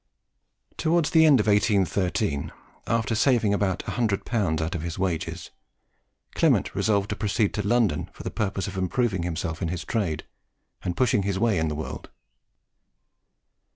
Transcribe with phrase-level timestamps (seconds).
[0.77, 2.51] Towards the end of 1813,
[2.87, 4.59] after saving about 100L.
[4.59, 5.51] out of his wages,
[6.33, 10.25] Clement resolved to proceed to London for the purpose of improving himself in his trade
[10.81, 12.09] and pushing his way in the world.